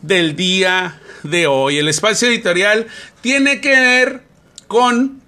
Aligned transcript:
del 0.00 0.36
día 0.36 1.00
de 1.22 1.46
hoy. 1.46 1.78
El 1.78 1.88
espacio 1.88 2.28
editorial 2.28 2.86
tiene 3.20 3.60
que 3.60 3.70
ver 3.70 4.22
con 4.66 5.22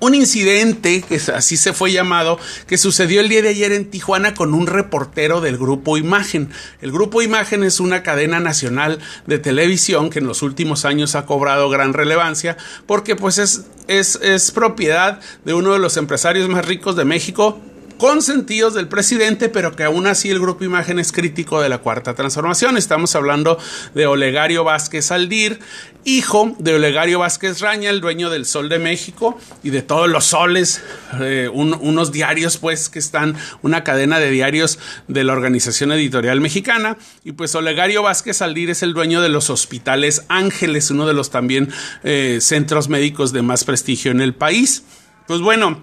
un 0.00 0.14
incidente, 0.14 1.02
que 1.02 1.16
así 1.32 1.56
se 1.56 1.72
fue 1.72 1.92
llamado, 1.92 2.38
que 2.66 2.76
sucedió 2.76 3.20
el 3.20 3.28
día 3.28 3.42
de 3.42 3.48
ayer 3.48 3.72
en 3.72 3.90
Tijuana 3.90 4.34
con 4.34 4.52
un 4.52 4.66
reportero 4.66 5.40
del 5.40 5.56
Grupo 5.56 5.96
Imagen. 5.96 6.50
El 6.82 6.92
Grupo 6.92 7.22
Imagen 7.22 7.62
es 7.62 7.80
una 7.80 8.02
cadena 8.02 8.40
nacional 8.40 8.98
de 9.26 9.38
televisión 9.38 10.10
que 10.10 10.18
en 10.18 10.26
los 10.26 10.42
últimos 10.42 10.84
años 10.84 11.14
ha 11.14 11.24
cobrado 11.26 11.70
gran 11.70 11.94
relevancia 11.94 12.56
porque 12.86 13.16
pues 13.16 13.38
es, 13.38 13.64
es, 13.88 14.16
es 14.16 14.50
propiedad 14.50 15.20
de 15.44 15.54
uno 15.54 15.72
de 15.72 15.78
los 15.78 15.96
empresarios 15.96 16.48
más 16.48 16.66
ricos 16.66 16.96
de 16.96 17.04
México, 17.04 17.60
consentidos 17.98 18.74
del 18.74 18.88
presidente, 18.88 19.48
pero 19.48 19.74
que 19.76 19.84
aún 19.84 20.06
así 20.06 20.30
el 20.30 20.40
grupo 20.40 20.64
Imagen 20.64 20.98
es 20.98 21.12
crítico 21.12 21.60
de 21.60 21.68
la 21.68 21.78
cuarta 21.78 22.14
transformación. 22.14 22.76
Estamos 22.76 23.14
hablando 23.14 23.58
de 23.94 24.06
Olegario 24.06 24.64
Vázquez 24.64 25.10
Aldir, 25.10 25.60
hijo 26.04 26.54
de 26.58 26.74
Olegario 26.74 27.20
Vázquez 27.20 27.60
Raña, 27.60 27.90
el 27.90 28.00
dueño 28.00 28.30
del 28.30 28.46
Sol 28.46 28.68
de 28.68 28.78
México 28.78 29.38
y 29.62 29.70
de 29.70 29.82
todos 29.82 30.08
los 30.08 30.26
soles, 30.26 30.82
eh, 31.20 31.48
unos 31.52 32.12
diarios 32.12 32.58
pues 32.58 32.88
que 32.88 32.98
están, 32.98 33.36
una 33.62 33.84
cadena 33.84 34.18
de 34.18 34.30
diarios 34.30 34.78
de 35.08 35.24
la 35.24 35.32
Organización 35.32 35.92
Editorial 35.92 36.40
Mexicana. 36.40 36.98
Y 37.24 37.32
pues 37.32 37.54
Olegario 37.54 38.02
Vázquez 38.02 38.42
Aldir 38.42 38.70
es 38.70 38.82
el 38.82 38.94
dueño 38.94 39.20
de 39.20 39.28
los 39.28 39.50
hospitales 39.50 40.24
Ángeles, 40.28 40.90
uno 40.90 41.06
de 41.06 41.14
los 41.14 41.30
también 41.30 41.72
eh, 42.02 42.38
centros 42.40 42.88
médicos 42.88 43.32
de 43.32 43.42
más 43.42 43.64
prestigio 43.64 44.10
en 44.10 44.20
el 44.20 44.34
país. 44.34 44.84
Pues 45.26 45.40
bueno, 45.40 45.82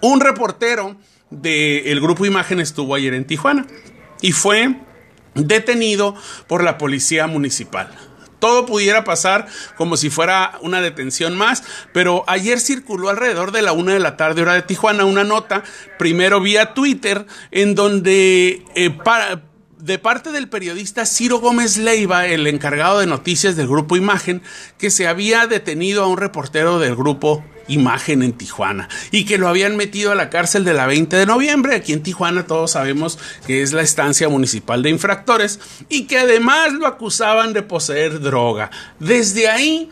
un 0.00 0.20
reportero 0.20 0.96
del 1.30 2.00
grupo 2.00 2.26
Imagen 2.26 2.60
estuvo 2.60 2.94
ayer 2.94 3.14
en 3.14 3.26
Tijuana 3.26 3.66
y 4.20 4.32
fue 4.32 4.76
detenido 5.34 6.14
por 6.46 6.64
la 6.64 6.78
policía 6.78 7.26
municipal. 7.26 7.90
Todo 8.38 8.66
pudiera 8.66 9.02
pasar 9.02 9.48
como 9.76 9.96
si 9.96 10.10
fuera 10.10 10.58
una 10.62 10.80
detención 10.80 11.36
más, 11.36 11.64
pero 11.92 12.24
ayer 12.28 12.60
circuló 12.60 13.08
alrededor 13.08 13.50
de 13.50 13.62
la 13.62 13.72
una 13.72 13.94
de 13.94 14.00
la 14.00 14.16
tarde 14.16 14.42
hora 14.42 14.54
de 14.54 14.62
Tijuana 14.62 15.04
una 15.04 15.24
nota, 15.24 15.64
primero 15.98 16.40
vía 16.40 16.72
Twitter, 16.72 17.26
en 17.50 17.74
donde 17.74 18.62
eh, 18.76 18.96
de 19.78 19.98
parte 19.98 20.30
del 20.30 20.48
periodista 20.48 21.04
Ciro 21.04 21.38
Gómez 21.38 21.78
Leiva, 21.78 22.26
el 22.26 22.46
encargado 22.46 23.00
de 23.00 23.06
noticias 23.06 23.56
del 23.56 23.66
grupo 23.66 23.96
Imagen, 23.96 24.42
que 24.78 24.90
se 24.90 25.08
había 25.08 25.46
detenido 25.48 26.04
a 26.04 26.06
un 26.06 26.16
reportero 26.16 26.78
del 26.78 26.94
grupo 26.94 27.44
imagen 27.68 28.22
en 28.22 28.32
Tijuana 28.32 28.88
y 29.10 29.24
que 29.24 29.38
lo 29.38 29.48
habían 29.48 29.76
metido 29.76 30.12
a 30.12 30.14
la 30.14 30.30
cárcel 30.30 30.64
de 30.64 30.74
la 30.74 30.86
20 30.86 31.16
de 31.16 31.26
noviembre. 31.26 31.76
Aquí 31.76 31.92
en 31.92 32.02
Tijuana 32.02 32.46
todos 32.46 32.72
sabemos 32.72 33.18
que 33.46 33.62
es 33.62 33.72
la 33.72 33.82
estancia 33.82 34.28
municipal 34.28 34.82
de 34.82 34.90
infractores 34.90 35.60
y 35.88 36.04
que 36.06 36.18
además 36.18 36.72
lo 36.72 36.86
acusaban 36.86 37.52
de 37.52 37.62
poseer 37.62 38.20
droga. 38.20 38.70
Desde 38.98 39.48
ahí, 39.48 39.90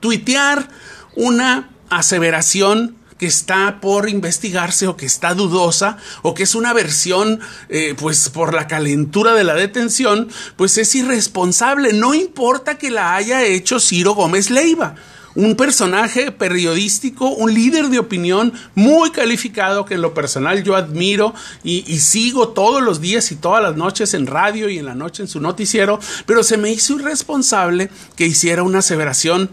tuitear 0.00 0.68
una 1.14 1.70
aseveración 1.90 2.96
que 3.18 3.26
está 3.26 3.80
por 3.80 4.08
investigarse 4.08 4.86
o 4.86 4.96
que 4.96 5.06
está 5.06 5.34
dudosa 5.34 5.98
o 6.22 6.34
que 6.34 6.44
es 6.44 6.54
una 6.54 6.72
versión 6.72 7.40
eh, 7.68 7.94
pues 7.98 8.28
por 8.28 8.54
la 8.54 8.68
calentura 8.68 9.34
de 9.34 9.44
la 9.44 9.54
detención 9.54 10.28
pues 10.56 10.78
es 10.78 10.94
irresponsable 10.94 11.92
no 11.92 12.14
importa 12.14 12.78
que 12.78 12.90
la 12.90 13.16
haya 13.16 13.44
hecho 13.44 13.80
Ciro 13.80 14.14
Gómez 14.14 14.50
Leiva 14.50 14.94
un 15.38 15.54
personaje 15.54 16.32
periodístico, 16.32 17.28
un 17.28 17.54
líder 17.54 17.90
de 17.90 18.00
opinión 18.00 18.52
muy 18.74 19.12
calificado 19.12 19.84
que 19.84 19.94
en 19.94 20.02
lo 20.02 20.12
personal 20.12 20.64
yo 20.64 20.74
admiro 20.74 21.32
y, 21.62 21.82
sigo 22.00 22.48
todos 22.48 22.82
los 22.82 23.00
días 23.00 23.30
y 23.30 23.36
todas 23.36 23.62
las 23.62 23.76
noches 23.76 24.14
en 24.14 24.26
radio 24.26 24.68
y 24.68 24.78
en 24.78 24.86
la 24.86 24.96
noche 24.96 25.22
en 25.22 25.28
su 25.28 25.40
noticiero, 25.40 26.00
pero 26.26 26.42
se 26.42 26.56
me 26.56 26.72
hizo 26.72 26.94
irresponsable 26.98 27.88
que 28.16 28.26
hiciera 28.26 28.64
una 28.64 28.80
aseveración 28.80 29.48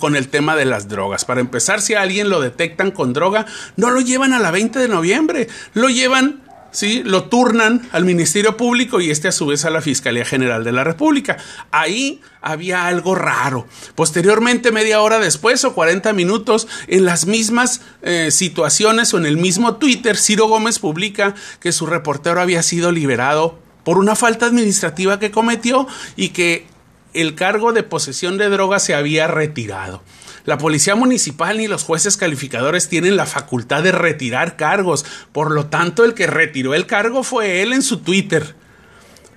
con 0.00 0.16
el 0.16 0.26
tema 0.26 0.56
de 0.56 0.64
las 0.64 0.88
drogas. 0.88 1.24
Para 1.24 1.40
empezar, 1.40 1.80
si 1.80 1.94
a 1.94 2.02
alguien 2.02 2.28
lo 2.28 2.40
detectan 2.40 2.90
con 2.90 3.12
droga, 3.12 3.46
no 3.76 3.90
lo 3.90 4.00
llevan 4.00 4.32
a 4.32 4.40
la 4.40 4.50
20 4.50 4.80
de 4.80 4.88
noviembre, 4.88 5.46
lo 5.74 5.88
llevan 5.88 6.39
¿sí? 6.72 7.02
Lo 7.04 7.24
turnan 7.24 7.88
al 7.92 8.04
Ministerio 8.04 8.56
Público 8.56 9.00
y 9.00 9.10
este 9.10 9.28
a 9.28 9.32
su 9.32 9.46
vez 9.46 9.64
a 9.64 9.70
la 9.70 9.80
Fiscalía 9.80 10.24
General 10.24 10.64
de 10.64 10.72
la 10.72 10.84
República. 10.84 11.36
Ahí 11.70 12.20
había 12.40 12.86
algo 12.86 13.14
raro. 13.14 13.66
Posteriormente, 13.94 14.72
media 14.72 15.00
hora 15.00 15.18
después 15.18 15.64
o 15.64 15.74
40 15.74 16.12
minutos, 16.12 16.68
en 16.86 17.04
las 17.04 17.26
mismas 17.26 17.82
eh, 18.02 18.30
situaciones 18.30 19.12
o 19.14 19.18
en 19.18 19.26
el 19.26 19.36
mismo 19.36 19.76
Twitter, 19.76 20.16
Ciro 20.16 20.46
Gómez 20.48 20.78
publica 20.78 21.34
que 21.60 21.72
su 21.72 21.86
reportero 21.86 22.40
había 22.40 22.62
sido 22.62 22.92
liberado 22.92 23.58
por 23.84 23.98
una 23.98 24.16
falta 24.16 24.46
administrativa 24.46 25.18
que 25.18 25.30
cometió 25.30 25.86
y 26.16 26.30
que 26.30 26.66
el 27.12 27.34
cargo 27.34 27.72
de 27.72 27.82
posesión 27.82 28.38
de 28.38 28.48
drogas 28.48 28.84
se 28.84 28.94
había 28.94 29.26
retirado. 29.26 30.02
La 30.50 30.58
policía 30.58 30.96
municipal 30.96 31.58
ni 31.58 31.68
los 31.68 31.84
jueces 31.84 32.16
calificadores 32.16 32.88
tienen 32.88 33.14
la 33.14 33.24
facultad 33.24 33.84
de 33.84 33.92
retirar 33.92 34.56
cargos. 34.56 35.06
Por 35.30 35.52
lo 35.52 35.66
tanto, 35.66 36.04
el 36.04 36.12
que 36.12 36.26
retiró 36.26 36.74
el 36.74 36.86
cargo 36.86 37.22
fue 37.22 37.62
él 37.62 37.72
en 37.72 37.82
su 37.82 37.98
Twitter. 37.98 38.56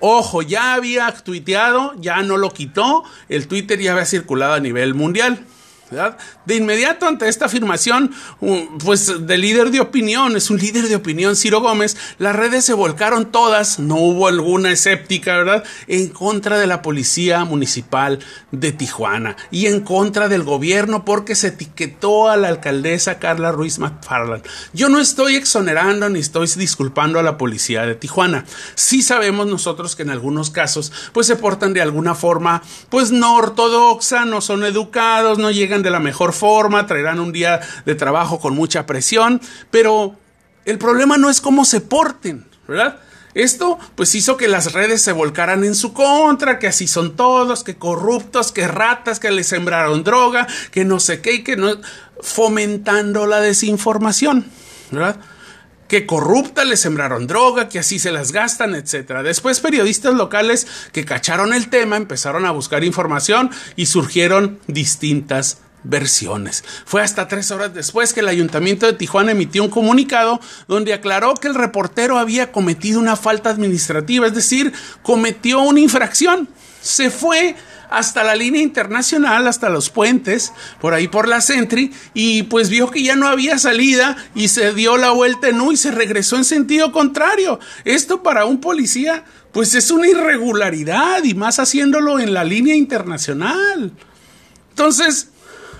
Ojo, 0.00 0.42
ya 0.42 0.74
había 0.74 1.08
tuiteado, 1.12 1.92
ya 2.00 2.20
no 2.22 2.36
lo 2.36 2.50
quitó, 2.50 3.04
el 3.28 3.46
Twitter 3.46 3.78
ya 3.78 3.92
había 3.92 4.06
circulado 4.06 4.54
a 4.54 4.58
nivel 4.58 4.94
mundial. 4.94 5.46
De 6.44 6.56
inmediato 6.56 7.06
ante 7.06 7.28
esta 7.28 7.46
afirmación, 7.46 8.12
pues 8.84 9.26
de 9.26 9.38
líder 9.38 9.70
de 9.70 9.80
opinión, 9.80 10.36
es 10.36 10.50
un 10.50 10.58
líder 10.58 10.88
de 10.88 10.96
opinión, 10.96 11.36
Ciro 11.36 11.60
Gómez, 11.60 11.96
las 12.18 12.34
redes 12.34 12.64
se 12.64 12.74
volcaron 12.74 13.30
todas, 13.30 13.78
no 13.78 13.96
hubo 13.96 14.26
alguna 14.26 14.72
escéptica, 14.72 15.36
¿verdad?, 15.36 15.64
en 15.86 16.08
contra 16.08 16.58
de 16.58 16.66
la 16.66 16.82
policía 16.82 17.44
municipal 17.44 18.18
de 18.50 18.72
Tijuana 18.72 19.36
y 19.50 19.66
en 19.66 19.80
contra 19.80 20.28
del 20.28 20.42
gobierno 20.42 21.04
porque 21.04 21.34
se 21.34 21.48
etiquetó 21.48 22.28
a 22.28 22.36
la 22.36 22.48
alcaldesa 22.48 23.18
Carla 23.18 23.52
Ruiz 23.52 23.78
McFarland. 23.78 24.44
Yo 24.72 24.88
no 24.88 25.00
estoy 25.00 25.36
exonerando 25.36 26.08
ni 26.08 26.20
estoy 26.20 26.48
disculpando 26.56 27.18
a 27.18 27.22
la 27.22 27.38
policía 27.38 27.86
de 27.86 27.94
Tijuana. 27.94 28.44
Sí 28.74 29.02
sabemos 29.02 29.46
nosotros 29.46 29.96
que 29.96 30.02
en 30.02 30.10
algunos 30.10 30.50
casos, 30.50 30.92
pues 31.12 31.26
se 31.26 31.36
portan 31.36 31.72
de 31.72 31.82
alguna 31.82 32.14
forma, 32.14 32.62
pues 32.90 33.10
no 33.12 33.36
ortodoxa, 33.36 34.24
no 34.24 34.40
son 34.40 34.64
educados, 34.64 35.38
no 35.38 35.50
llegan 35.50 35.73
de 35.82 35.90
la 35.90 36.00
mejor 36.00 36.32
forma, 36.32 36.86
traerán 36.86 37.20
un 37.20 37.32
día 37.32 37.60
de 37.84 37.94
trabajo 37.94 38.40
con 38.40 38.54
mucha 38.54 38.86
presión, 38.86 39.40
pero 39.70 40.16
el 40.64 40.78
problema 40.78 41.16
no 41.16 41.30
es 41.30 41.40
cómo 41.40 41.64
se 41.64 41.80
porten, 41.80 42.46
¿verdad? 42.66 42.98
Esto 43.34 43.78
pues 43.96 44.14
hizo 44.14 44.36
que 44.36 44.46
las 44.46 44.72
redes 44.72 45.02
se 45.02 45.10
volcaran 45.10 45.64
en 45.64 45.74
su 45.74 45.92
contra, 45.92 46.60
que 46.60 46.68
así 46.68 46.86
son 46.86 47.16
todos, 47.16 47.64
que 47.64 47.76
corruptos, 47.76 48.52
que 48.52 48.68
ratas, 48.68 49.18
que 49.18 49.32
le 49.32 49.42
sembraron 49.42 50.04
droga, 50.04 50.46
que 50.70 50.84
no 50.84 51.00
sé 51.00 51.20
qué, 51.20 51.34
y 51.34 51.42
que 51.42 51.56
no 51.56 51.76
fomentando 52.20 53.26
la 53.26 53.40
desinformación, 53.40 54.46
¿verdad? 54.92 55.16
que 55.88 56.06
corrupta 56.06 56.64
le 56.64 56.76
sembraron 56.76 57.26
droga, 57.26 57.68
que 57.68 57.78
así 57.78 57.98
se 57.98 58.10
las 58.10 58.32
gastan, 58.32 58.74
etc. 58.74 59.22
Después 59.22 59.60
periodistas 59.60 60.14
locales 60.14 60.66
que 60.92 61.04
cacharon 61.04 61.52
el 61.52 61.68
tema 61.68 61.96
empezaron 61.96 62.46
a 62.46 62.50
buscar 62.50 62.84
información 62.84 63.50
y 63.76 63.86
surgieron 63.86 64.58
distintas 64.66 65.58
versiones. 65.84 66.64
Fue 66.84 67.02
hasta 67.02 67.28
tres 67.28 67.50
horas 67.50 67.72
después 67.72 68.12
que 68.12 68.20
el 68.20 68.28
ayuntamiento 68.28 68.86
de 68.86 68.94
Tijuana 68.94 69.32
emitió 69.32 69.62
un 69.62 69.70
comunicado 69.70 70.40
donde 70.66 70.94
aclaró 70.94 71.34
que 71.34 71.48
el 71.48 71.54
reportero 71.54 72.18
había 72.18 72.50
cometido 72.50 72.98
una 72.98 73.16
falta 73.16 73.50
administrativa, 73.50 74.26
es 74.26 74.34
decir, 74.34 74.72
cometió 75.02 75.60
una 75.60 75.80
infracción. 75.80 76.48
Se 76.80 77.10
fue 77.10 77.54
hasta 77.90 78.24
la 78.24 78.34
línea 78.34 78.62
internacional, 78.62 79.46
hasta 79.46 79.68
los 79.68 79.90
puentes, 79.90 80.52
por 80.80 80.94
ahí 80.94 81.06
por 81.06 81.28
la 81.28 81.40
Sentry, 81.40 81.92
y 82.12 82.44
pues 82.44 82.68
vio 82.68 82.90
que 82.90 83.02
ya 83.02 83.14
no 83.14 83.28
había 83.28 83.58
salida 83.58 84.16
y 84.34 84.48
se 84.48 84.72
dio 84.74 84.96
la 84.96 85.10
vuelta 85.10 85.48
en 85.48 85.60
U 85.60 85.72
y 85.72 85.76
se 85.76 85.92
regresó 85.92 86.36
en 86.36 86.44
sentido 86.44 86.92
contrario. 86.92 87.60
Esto 87.84 88.22
para 88.22 88.46
un 88.46 88.60
policía, 88.60 89.24
pues 89.52 89.74
es 89.74 89.90
una 89.90 90.08
irregularidad 90.08 91.22
y 91.22 91.34
más 91.34 91.58
haciéndolo 91.58 92.18
en 92.18 92.34
la 92.34 92.42
línea 92.44 92.74
internacional. 92.74 93.92
Entonces, 94.70 95.28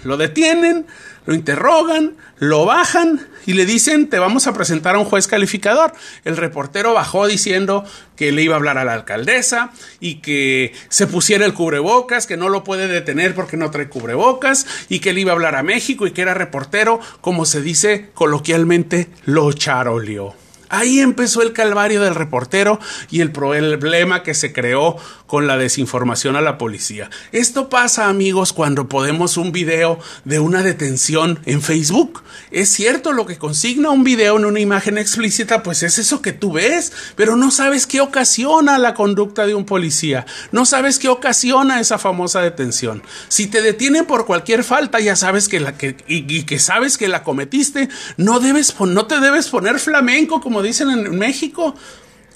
lo 0.05 0.17
detienen, 0.17 0.87
lo 1.27 1.35
interrogan, 1.35 2.17
lo 2.39 2.65
bajan 2.65 3.27
y 3.47 3.55
le 3.55 3.67
dicen 3.67 4.09
te 4.09 4.19
vamos 4.19 4.47
a 4.47 4.53
presentar 4.53 4.95
a 4.95 4.99
un 4.99 5.05
juez 5.05 5.27
calificador. 5.27 5.93
El 6.25 6.37
reportero 6.37 6.95
bajó 6.95 7.27
diciendo 7.27 7.85
que 8.17 8.33
le 8.33 8.43
iba 8.43 8.55
a 8.55 8.59
hablar 8.59 8.79
a 8.79 8.85
la 8.85 8.93
alcaldesa 8.93 9.73
y 10.01 10.17
que 10.17 10.73
se 10.89 11.07
pusiera 11.07 11.47
el 11.47 11.55
cubrebocas, 11.55 12.27
que 12.27 12.37
no 12.37 12.49
lo 12.49 12.65
puede 12.65 12.89
detener 12.89 13.35
porque 13.35 13.57
no 13.57 13.71
trae 13.71 13.89
cubrebocas 13.89 14.67
y 14.89 15.01
que 15.01 15.13
le 15.13 15.23
iba 15.23 15.33
a 15.33 15.35
hablar 15.35 15.57
a 15.57 15.63
México 15.63 16.07
y 16.07 16.13
que 16.13 16.23
era 16.23 16.35
reportero, 16.35 17.01
como 17.21 17.47
se 17.47 17.63
dice 17.63 18.11
coloquialmente, 18.15 19.09
lo 19.25 19.53
charoleó. 19.53 20.44
Ahí 20.75 20.99
empezó 20.99 21.41
el 21.43 21.53
calvario 21.53 22.03
del 22.03 22.17
reportero 22.17 22.81
y 23.09 23.21
el 23.21 23.31
problema 23.31 24.25
que 24.25 24.35
se 24.35 24.53
creó 24.53 24.97
con 25.27 25.47
la 25.47 25.57
desinformación 25.57 26.35
a 26.35 26.41
la 26.41 26.59
policía. 26.59 27.11
Esto 27.31 27.69
pasa, 27.69 28.09
amigos, 28.09 28.53
cuando 28.53 28.89
podemos 28.89 29.37
un 29.37 29.53
video 29.53 30.01
de 30.25 30.41
una 30.41 30.63
detención 30.63 31.39
en 31.47 31.63
Facebook. 31.63 32.23
Es 32.51 32.71
cierto, 32.71 33.13
lo 33.13 33.25
que 33.25 33.39
consigna 33.39 33.91
un 33.91 34.03
video 34.03 34.37
en 34.37 34.47
una 34.47 34.59
imagen 34.61 34.99
explícita, 34.99 35.63
pues 35.63 35.85
es 35.85 35.99
eso 35.99 36.21
que 36.21 36.33
tú 36.33 36.53
ves, 36.53 36.93
pero 37.15 37.37
no 37.37 37.53
sabes 37.53 37.87
qué 37.87 38.01
ocasiona 38.01 38.77
la 38.79 38.95
conducta 38.95 39.47
de 39.47 39.55
un 39.55 39.65
policía. 39.65 40.27
No 40.51 40.67
sabes 40.67 40.99
qué 40.99 41.09
ocasiona 41.09 41.81
esa 41.81 41.99
famosa 41.99 42.43
detención. 42.43 43.03
Si 43.29 43.47
te 43.47 43.63
detienen 43.63 44.07
por 44.07 44.27
cualquier 44.27 44.65
falta, 44.65 44.99
ya 44.99 45.15
sabes 45.15 45.49
que 45.49 45.61
la 45.61 45.79
que 45.79 45.97
y, 46.09 46.43
que 46.43 46.59
sabes 46.59 46.99
que 46.99 47.07
la 47.07 47.23
cometiste, 47.23 47.89
no 48.17 48.41
debes 48.41 48.75
no 48.81 49.07
te 49.07 49.21
debes 49.21 49.49
poner 49.49 49.79
flamenco 49.79 50.41
como 50.41 50.64
dicen 50.65 50.91
en 50.91 51.17
México 51.17 51.75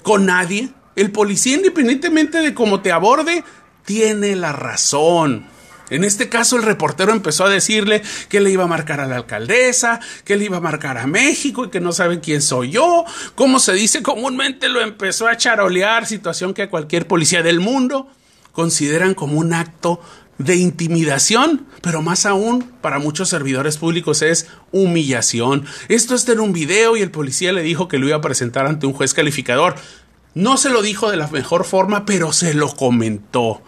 con 0.03 0.25
nadie. 0.25 0.69
El 0.95 1.11
policía, 1.11 1.55
independientemente 1.55 2.39
de 2.39 2.53
cómo 2.53 2.81
te 2.81 2.91
aborde, 2.91 3.43
tiene 3.85 4.35
la 4.35 4.53
razón. 4.53 5.47
En 5.89 6.03
este 6.03 6.29
caso, 6.29 6.55
el 6.55 6.63
reportero 6.63 7.11
empezó 7.11 7.45
a 7.45 7.49
decirle 7.49 8.03
que 8.29 8.39
le 8.39 8.51
iba 8.51 8.65
a 8.65 8.67
marcar 8.67 8.99
a 8.99 9.07
la 9.07 9.15
alcaldesa, 9.15 9.99
que 10.23 10.35
le 10.35 10.45
iba 10.45 10.57
a 10.57 10.61
marcar 10.61 10.97
a 10.97 11.07
México 11.07 11.65
y 11.65 11.69
que 11.69 11.79
no 11.79 11.91
saben 11.91 12.19
quién 12.19 12.41
soy 12.41 12.69
yo. 12.69 13.05
Como 13.35 13.59
se 13.59 13.73
dice 13.73 14.03
comúnmente, 14.03 14.69
lo 14.69 14.81
empezó 14.81 15.27
a 15.27 15.37
charolear, 15.37 16.05
situación 16.05 16.53
que 16.53 16.69
cualquier 16.69 17.07
policía 17.07 17.41
del 17.41 17.59
mundo 17.59 18.07
consideran 18.51 19.15
como 19.15 19.39
un 19.39 19.53
acto 19.53 20.01
de 20.39 20.55
intimidación, 20.55 21.67
pero 21.81 22.01
más 22.01 22.25
aún 22.25 22.63
para 22.81 22.97
muchos 22.97 23.29
servidores 23.29 23.77
públicos 23.77 24.23
es 24.23 24.47
humillación. 24.71 25.65
Esto 25.89 26.15
está 26.15 26.31
en 26.31 26.39
un 26.39 26.53
video 26.53 26.97
y 26.97 27.01
el 27.01 27.11
policía 27.11 27.53
le 27.53 27.61
dijo 27.61 27.87
que 27.87 27.99
lo 27.99 28.07
iba 28.07 28.17
a 28.17 28.21
presentar 28.21 28.65
ante 28.65 28.87
un 28.87 28.93
juez 28.93 29.13
calificador. 29.13 29.75
No 30.33 30.57
se 30.57 30.69
lo 30.69 30.81
dijo 30.81 31.11
de 31.11 31.17
la 31.17 31.27
mejor 31.27 31.65
forma, 31.65 32.05
pero 32.05 32.31
se 32.31 32.53
lo 32.53 32.73
comentó. 32.75 33.61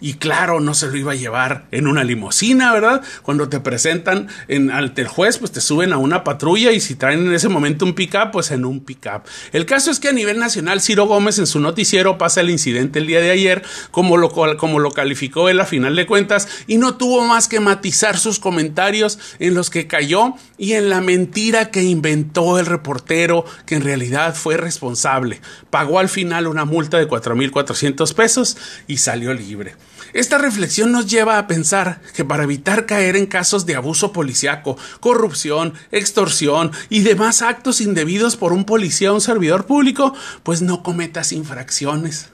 Y 0.00 0.14
claro, 0.14 0.60
no 0.60 0.74
se 0.74 0.86
lo 0.88 0.96
iba 0.96 1.12
a 1.12 1.16
llevar 1.16 1.66
en 1.70 1.86
una 1.86 2.04
limusina, 2.04 2.72
¿verdad? 2.72 3.02
Cuando 3.22 3.48
te 3.48 3.60
presentan 3.60 4.28
en, 4.48 4.70
ante 4.70 5.02
el 5.02 5.08
juez, 5.08 5.38
pues 5.38 5.52
te 5.52 5.60
suben 5.60 5.92
a 5.92 5.98
una 5.98 6.24
patrulla 6.24 6.72
y 6.72 6.80
si 6.80 6.94
traen 6.94 7.26
en 7.26 7.34
ese 7.34 7.48
momento 7.48 7.84
un 7.84 7.94
pick-up, 7.94 8.30
pues 8.32 8.50
en 8.50 8.64
un 8.64 8.80
pick-up. 8.80 9.22
El 9.52 9.66
caso 9.66 9.90
es 9.90 10.00
que 10.00 10.08
a 10.08 10.12
nivel 10.12 10.38
nacional, 10.38 10.80
Ciro 10.80 11.06
Gómez 11.06 11.38
en 11.38 11.46
su 11.46 11.60
noticiero 11.60 12.18
pasa 12.18 12.40
el 12.40 12.50
incidente 12.50 12.98
el 12.98 13.06
día 13.06 13.20
de 13.20 13.30
ayer, 13.30 13.62
como 13.90 14.16
lo, 14.16 14.30
como 14.30 14.78
lo 14.78 14.90
calificó 14.92 15.48
él 15.48 15.60
a 15.60 15.66
final 15.66 15.96
de 15.96 16.06
cuentas, 16.06 16.48
y 16.66 16.78
no 16.78 16.94
tuvo 16.94 17.24
más 17.24 17.48
que 17.48 17.60
matizar 17.60 18.16
sus 18.18 18.38
comentarios 18.38 19.18
en 19.38 19.54
los 19.54 19.70
que 19.70 19.86
cayó 19.86 20.34
y 20.56 20.72
en 20.72 20.88
la 20.88 21.00
mentira 21.00 21.70
que 21.70 21.82
inventó 21.82 22.58
el 22.58 22.66
reportero, 22.66 23.44
que 23.66 23.74
en 23.74 23.82
realidad 23.82 24.34
fue 24.34 24.56
responsable. 24.56 25.40
Pagó 25.70 25.98
al 25.98 26.08
final 26.08 26.46
una 26.46 26.64
multa 26.64 26.98
de 26.98 27.08
4.400 27.08 28.14
pesos 28.14 28.56
y 28.86 28.98
salió 28.98 29.34
libre. 29.34 29.74
Esta 30.12 30.38
reflexión 30.38 30.90
nos 30.90 31.06
lleva 31.06 31.38
a 31.38 31.46
pensar 31.46 32.00
que 32.14 32.24
para 32.24 32.42
evitar 32.42 32.86
caer 32.86 33.16
en 33.16 33.26
casos 33.26 33.64
de 33.66 33.76
abuso 33.76 34.12
policiaco, 34.12 34.76
corrupción, 34.98 35.74
extorsión 35.92 36.72
y 36.88 37.00
demás 37.00 37.42
actos 37.42 37.80
indebidos 37.80 38.36
por 38.36 38.52
un 38.52 38.64
policía 38.64 39.12
o 39.12 39.14
un 39.14 39.20
servidor 39.20 39.66
público, 39.66 40.14
pues 40.42 40.62
no 40.62 40.82
cometas 40.82 41.32
infracciones. 41.32 42.30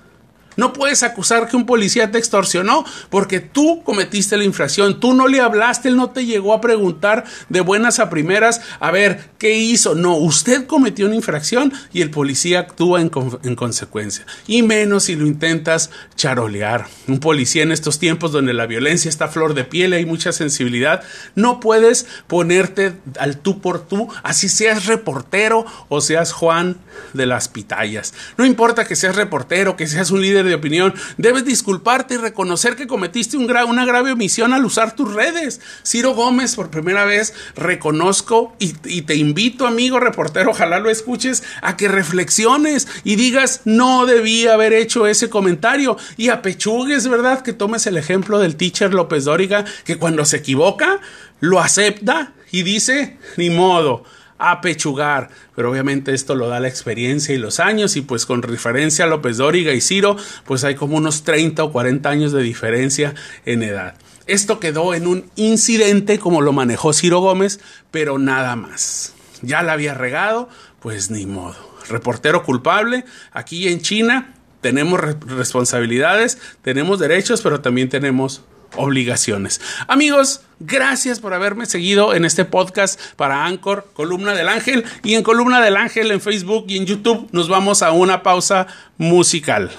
No 0.57 0.73
puedes 0.73 1.03
acusar 1.03 1.49
que 1.49 1.57
un 1.57 1.67
policía 1.67 2.11
te 2.11 2.19
extorsionó 2.19 2.85
porque 3.11 3.41
tú 3.41 3.83
cometiste 3.85 4.37
la 4.37 4.45
infracción, 4.45 5.01
tú 5.01 5.15
no 5.15 5.29
le 5.29 5.41
hablaste, 5.41 5.89
él 5.89 5.97
no 5.97 6.11
te 6.11 6.25
llegó 6.25 6.55
a 6.55 6.61
preguntar 6.61 7.25
de 7.49 7.61
buenas 7.61 7.99
a 7.99 8.11
primeras 8.11 8.61
a 8.81 8.91
ver 8.91 9.31
qué 9.39 9.57
hizo. 9.57 9.95
No, 9.95 10.17
usted 10.17 10.67
cometió 10.67 11.07
una 11.07 11.15
infracción 11.15 11.73
y 11.93 12.03
el 12.03 12.11
policía 12.11 12.61
actúa 12.61 13.01
en, 13.01 13.09
consecuencia. 13.57 14.27
Y 14.47 14.63
menos 14.63 15.05
si 15.05 15.17
lo 15.17 15.27
intentas 15.27 15.91
charolear. 16.17 16.87
Un 17.07 17.21
policía 17.21 17.63
en 17.63 17.73
estos 17.73 17.99
tiempos 17.99 18.33
donde 18.33 18.55
la 18.55 18.67
violencia 18.67 19.09
está 19.09 19.27
a 19.27 19.29
flor 19.29 19.55
de 19.55 19.65
piel 19.65 19.93
y 19.93 19.97
hay 19.97 20.07
mucha 20.07 20.33
sensibilidad, 20.33 21.03
no 21.35 21.61
puedes 21.61 22.07
ponerte 22.27 22.95
al 23.19 23.39
tú 23.39 23.61
por 23.61 23.87
tú, 23.87 24.09
así 24.23 24.49
seas 24.49 24.87
reportero 24.87 25.67
o 25.89 26.01
seas 26.01 26.33
Juan 26.33 26.79
de 27.13 27.27
las 27.27 27.49
Pitayas. 27.49 28.15
No 28.37 28.45
importa 28.45 28.85
que 28.85 28.97
seas 28.97 29.17
reportero, 29.17 29.77
que 29.77 29.87
seas 29.87 30.11
un 30.11 30.21
líder 30.21 30.46
de 30.47 30.55
opinión, 30.55 30.95
debes 31.17 31.45
disculparte 31.45 32.15
y 32.15 32.19
reconocer 32.19 32.77
que 32.77 32.87
cometiste 32.87 33.37
un 33.37 33.57
una 33.65 33.87
grave 33.87 34.13
omisión 34.13 34.53
al 34.53 34.65
usar 34.65 34.95
tus 34.95 35.15
redes. 35.15 35.61
Ciro 35.85 36.15
Gómez, 36.15 36.57
por 36.57 36.71
primera 36.71 37.05
vez, 37.05 37.33
reconozco 37.55 38.55
y, 38.59 38.75
y 38.85 39.03
te 39.03 39.15
invito, 39.15 39.67
amigo 39.67 39.99
reportero, 39.99 40.51
ojalá 40.51 40.79
lo 40.79 40.91
escuches, 40.91 41.43
a 41.63 41.77
que 41.77 41.89
reflexiones 41.89 42.87
y 43.05 43.17
digas, 43.17 43.63
no 43.65 44.05
debí 44.05 44.47
haber 44.47 44.73
hecho 44.73 45.07
ese 45.07 45.31
comentario 45.31 45.97
y 46.17 46.29
apechugues, 46.29 47.09
¿verdad? 47.09 47.43
Que 47.43 47.53
tomes 47.53 47.87
el 47.87 47.97
ejemplo 47.97 48.39
del 48.39 48.57
teacher 48.57 48.93
López 48.93 49.25
Dóriga, 49.25 49.65
que 49.85 49.97
cuando 49.97 50.25
se 50.25 50.39
equivoca, 50.39 51.01
lo 51.41 51.61
acepta 51.61 52.33
y 52.51 52.63
dice, 52.63 53.17
ni 53.37 53.51
modo 53.51 54.05
apechugar. 54.39 55.31
Pero 55.55 55.71
obviamente 55.71 56.15
esto 56.15 56.35
lo 56.35 56.49
da 56.49 56.61
la 56.61 56.69
experiencia 56.69 57.35
y 57.35 57.39
los 57.39 57.61
años 57.61 57.97
y 57.97 58.03
pues 58.03 58.27
con 58.27 58.43
referencia 58.43 59.05
a 59.05 59.09
López 59.09 59.37
Dóriga 59.37 59.73
y 59.73 59.81
Ciro, 59.81 60.17
pues 60.45 60.65
hay 60.65 60.75
como 60.75 60.97
unos 60.97 61.25
30 61.25 61.65
o 61.65 61.73
40 61.73 62.09
años 62.09 62.33
de 62.33 62.43
diferencia 62.43 63.15
en 63.45 63.63
edad. 63.63 63.95
Esto 64.27 64.59
quedó 64.59 64.95
en 64.95 65.07
un 65.07 65.31
incidente 65.37 66.19
como 66.19 66.41
lo 66.41 66.53
manejó 66.53 66.93
Ciro 66.93 67.21
Gómez, 67.21 67.61
pero 67.91 68.19
nada 68.19 68.57
más. 68.57 69.15
Ya 69.43 69.63
la 69.63 69.73
había 69.73 69.95
regado, 69.95 70.49
pues 70.81 71.11
ni 71.11 71.27
modo. 71.27 71.57
Reportero 71.89 72.43
culpable, 72.43 73.05
aquí 73.33 73.69
en 73.69 73.81
China 73.81 74.35
tenemos 74.61 75.01
responsabilidades, 75.01 76.39
tenemos 76.63 76.99
derechos, 76.99 77.41
pero 77.43 77.61
también 77.61 77.89
tenemos 77.89 78.43
obligaciones. 78.75 79.61
Amigos, 79.89 80.43
gracias 80.61 81.21
por 81.21 81.35
haberme 81.35 81.67
seguido 81.67 82.15
en 82.15 82.25
este 82.25 82.45
podcast 82.45 83.01
para 83.17 83.45
Anchor, 83.47 83.89
Columna 83.93 84.35
del 84.35 84.49
Ángel. 84.49 84.85
Y 85.03 85.15
en 85.15 85.23
Columna 85.23 85.61
del 85.61 85.77
Ángel 85.77 86.11
en 86.11 86.21
Facebook 86.21 86.67
y 86.69 86.77
en 86.77 86.87
YouTube 86.87 87.29
nos 87.33 87.49
vamos 87.49 87.83
a 87.83 87.93
una 87.93 88.23
pausa 88.23 88.67
musical. 88.99 89.71